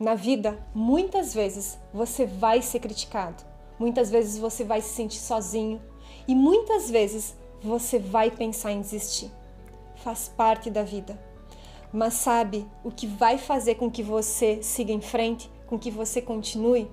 [0.00, 3.44] Na vida, muitas vezes você vai ser criticado,
[3.78, 5.78] muitas vezes você vai se sentir sozinho
[6.26, 9.30] e muitas vezes você vai pensar em desistir.
[9.96, 11.22] Faz parte da vida.
[11.92, 16.22] Mas sabe o que vai fazer com que você siga em frente, com que você
[16.22, 16.90] continue?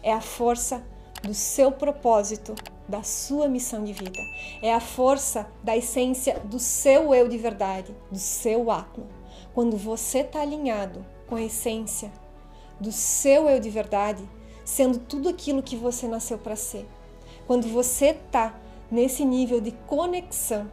[0.00, 0.86] É a força
[1.24, 2.54] do seu propósito,
[2.88, 4.20] da sua missão de vida.
[4.62, 9.08] É a força da essência do seu eu de verdade, do seu Atma.
[9.52, 12.12] Quando você está alinhado com a essência
[12.80, 14.28] do seu eu de verdade,
[14.64, 16.88] sendo tudo aquilo que você nasceu para ser.
[17.46, 18.58] Quando você está
[18.90, 20.70] nesse nível de conexão,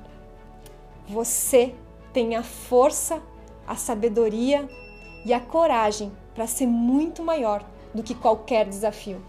[1.07, 1.75] você
[2.11, 3.21] tem a força,
[3.67, 4.67] a sabedoria
[5.25, 9.23] e a coragem para ser muito maior do que qualquer desafio,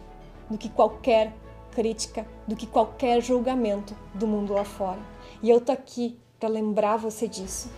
[0.48, 1.34] do que qualquer
[1.72, 5.00] crítica, do que qualquer julgamento do mundo lá fora.
[5.42, 7.70] E eu tô aqui para lembrar você disso,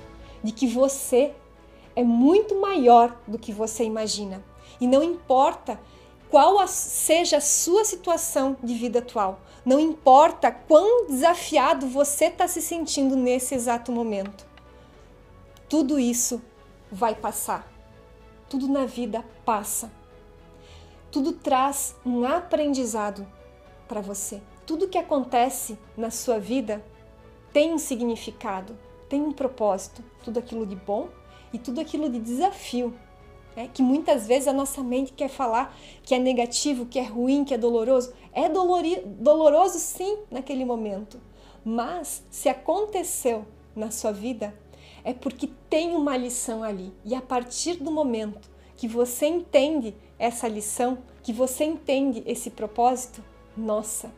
[0.42, 1.34] de que você
[1.94, 4.42] é muito maior do que você imagina.
[4.80, 5.80] E não importa
[6.30, 12.60] qual seja a sua situação de vida atual, não importa quão desafiado você está se
[12.60, 14.46] sentindo nesse exato momento.
[15.68, 16.42] Tudo isso
[16.91, 17.66] vai passar.
[18.48, 19.91] Tudo na vida passa.
[21.11, 23.27] Tudo traz um aprendizado
[23.88, 24.40] para você.
[24.64, 26.84] Tudo que acontece na sua vida
[27.52, 28.77] tem um significado,
[29.08, 30.05] tem um propósito.
[30.22, 31.08] Tudo aquilo de bom
[31.52, 32.94] e tudo aquilo de desafio
[33.56, 37.42] é, que muitas vezes a nossa mente quer falar que é negativo, que é ruim,
[37.42, 38.12] que é doloroso.
[38.32, 41.18] É dolori, doloroso sim naquele momento,
[41.64, 44.54] mas se aconteceu na sua vida,
[45.02, 46.92] é porque tem uma lição ali.
[47.02, 53.24] E a partir do momento que você entende essa lição, que você entende esse propósito,
[53.56, 54.12] nossa,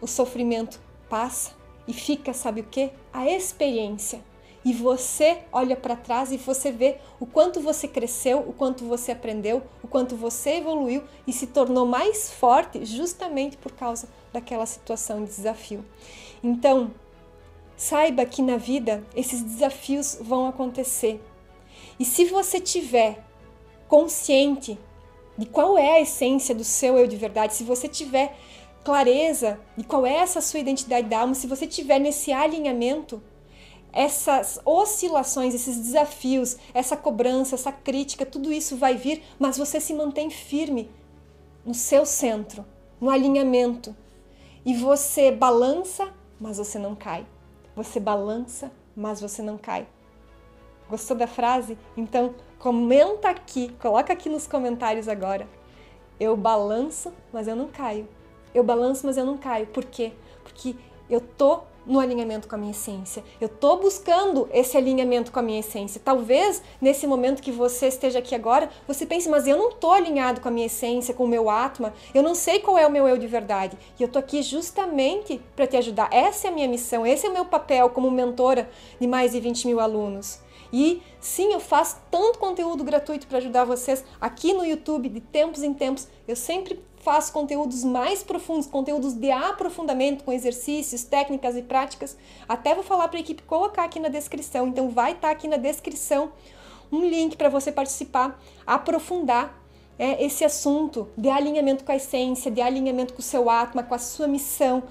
[0.00, 1.52] o sofrimento passa
[1.86, 2.90] e fica, sabe o que?
[3.12, 4.24] A experiência
[4.64, 9.12] e você olha para trás e você vê o quanto você cresceu, o quanto você
[9.12, 15.22] aprendeu, o quanto você evoluiu e se tornou mais forte justamente por causa daquela situação
[15.22, 15.84] de desafio.
[16.42, 16.90] Então,
[17.76, 21.20] saiba que na vida esses desafios vão acontecer.
[21.98, 23.22] E se você tiver
[23.86, 24.78] consciente
[25.36, 28.36] de qual é a essência do seu eu de verdade, se você tiver
[28.82, 33.22] clareza de qual é essa sua identidade da alma, se você tiver nesse alinhamento,
[33.94, 39.94] essas oscilações, esses desafios, essa cobrança, essa crítica, tudo isso vai vir, mas você se
[39.94, 40.90] mantém firme
[41.64, 42.64] no seu centro,
[43.00, 43.94] no alinhamento.
[44.66, 47.24] E você balança, mas você não cai.
[47.76, 49.86] Você balança, mas você não cai.
[50.90, 51.78] Gostou da frase?
[51.96, 55.46] Então comenta aqui, coloca aqui nos comentários agora.
[56.18, 58.08] Eu balanço, mas eu não caio.
[58.52, 59.66] Eu balanço, mas eu não caio.
[59.68, 60.12] Por quê?
[60.42, 60.74] Porque
[61.08, 63.22] eu tô no alinhamento com a minha essência.
[63.40, 66.00] Eu estou buscando esse alinhamento com a minha essência.
[66.04, 70.40] Talvez nesse momento que você esteja aqui agora, você pense, mas eu não estou alinhado
[70.40, 73.06] com a minha essência, com o meu atma, eu não sei qual é o meu
[73.08, 73.76] eu de verdade.
[73.98, 76.08] E eu estou aqui justamente para te ajudar.
[76.12, 78.68] Essa é a minha missão, esse é o meu papel como mentora
[79.00, 80.38] de mais de 20 mil alunos.
[80.72, 85.62] E sim, eu faço tanto conteúdo gratuito para ajudar vocês aqui no YouTube, de tempos
[85.62, 86.08] em tempos.
[86.26, 92.16] Eu sempre faço conteúdos mais profundos, conteúdos de aprofundamento com exercícios, técnicas e práticas.
[92.48, 94.66] Até vou falar para a equipe colocar aqui na descrição.
[94.66, 96.32] Então vai estar tá aqui na descrição
[96.90, 99.62] um link para você participar, aprofundar
[99.98, 103.94] é, esse assunto de alinhamento com a essência, de alinhamento com o seu atma, com
[103.94, 104.82] a sua missão,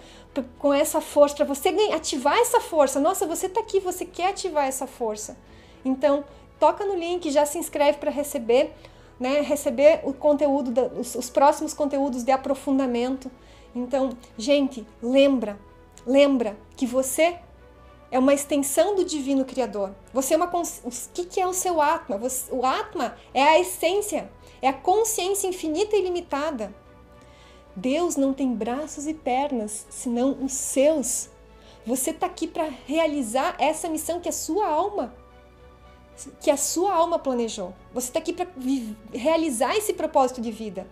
[0.59, 2.99] com essa força, para você ativar essa força.
[2.99, 5.37] Nossa, você está aqui, você quer ativar essa força.
[5.83, 6.23] Então,
[6.59, 8.73] toca no link, já se inscreve para receber
[9.19, 13.31] né, receber o conteúdo, da, os, os próximos conteúdos de aprofundamento.
[13.75, 15.57] Então, gente, lembra,
[16.05, 17.37] lembra que você
[18.11, 19.91] é uma extensão do divino criador.
[20.13, 22.19] Você é uma o que, é o seu atma?
[22.51, 24.29] O atma é a essência,
[24.61, 26.73] é a consciência infinita e ilimitada.
[27.75, 31.29] Deus não tem braços e pernas, senão os seus.
[31.87, 35.13] Você está aqui para realizar essa missão que é sua alma
[36.39, 37.73] que a sua alma planejou.
[37.93, 38.47] Você está aqui para
[39.13, 40.87] realizar esse propósito de vida.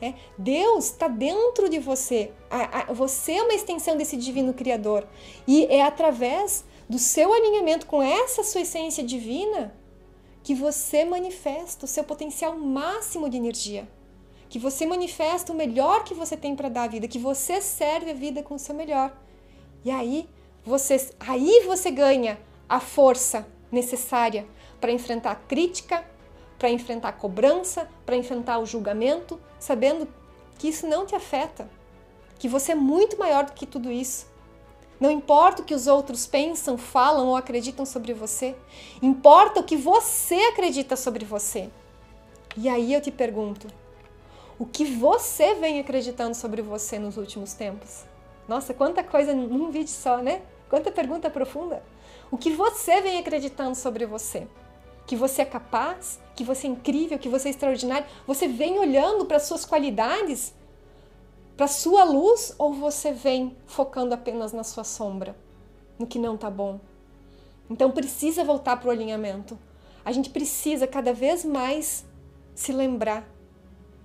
[0.00, 2.32] É, Deus está dentro de você.
[2.50, 5.06] A, a, você é uma extensão desse divino Criador.
[5.46, 9.74] E é através do seu alinhamento com essa sua essência divina
[10.42, 13.88] que você manifesta o seu potencial máximo de energia.
[14.48, 18.10] Que você manifesta o melhor que você tem para dar à vida, que você serve
[18.10, 19.16] a vida com o seu melhor.
[19.84, 20.28] E aí
[20.64, 22.38] você, aí você ganha
[22.68, 24.46] a força necessária
[24.84, 26.04] para enfrentar crítica,
[26.58, 30.06] para enfrentar cobrança, para enfrentar o julgamento, sabendo
[30.58, 31.70] que isso não te afeta,
[32.38, 34.26] que você é muito maior do que tudo isso.
[35.00, 38.54] Não importa o que os outros pensam, falam ou acreditam sobre você,
[39.00, 41.70] importa o que você acredita sobre você.
[42.54, 43.66] E aí eu te pergunto:
[44.58, 48.04] o que você vem acreditando sobre você nos últimos tempos?
[48.46, 50.42] Nossa, quanta coisa num vídeo só, né?
[50.68, 51.82] Quanta pergunta profunda.
[52.30, 54.46] O que você vem acreditando sobre você?
[55.06, 58.06] Que você é capaz, que você é incrível, que você é extraordinário?
[58.26, 60.54] Você vem olhando para suas qualidades,
[61.56, 65.36] para sua luz ou você vem focando apenas na sua sombra,
[65.98, 66.80] no que não tá bom?
[67.68, 69.58] Então precisa voltar para o alinhamento.
[70.04, 72.04] A gente precisa cada vez mais
[72.54, 73.28] se lembrar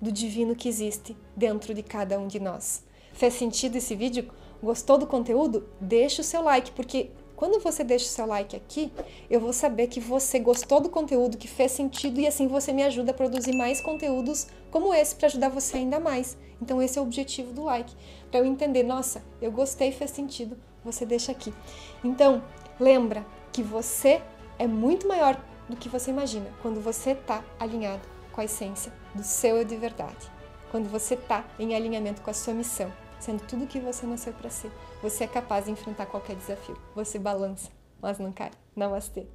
[0.01, 2.83] do divino que existe dentro de cada um de nós.
[3.13, 4.31] Fez sentido esse vídeo?
[4.61, 5.67] Gostou do conteúdo?
[5.79, 8.91] Deixa o seu like, porque quando você deixa o seu like aqui,
[9.29, 12.83] eu vou saber que você gostou do conteúdo, que fez sentido e assim você me
[12.83, 16.37] ajuda a produzir mais conteúdos como esse para ajudar você ainda mais.
[16.61, 17.95] Então esse é o objetivo do like,
[18.29, 21.53] para eu entender, nossa, eu gostei, fez sentido, você deixa aqui.
[22.03, 22.43] Então,
[22.77, 24.21] lembra que você
[24.57, 29.23] é muito maior do que você imagina quando você está alinhado com a essência do
[29.23, 30.29] seu eu de verdade.
[30.71, 34.33] Quando você está em alinhamento com a sua missão, sendo tudo o que você nasceu
[34.33, 34.71] para ser,
[35.01, 36.77] você é capaz de enfrentar qualquer desafio.
[36.95, 37.69] Você balança,
[38.01, 38.51] mas não cai.
[38.75, 39.27] Namastê.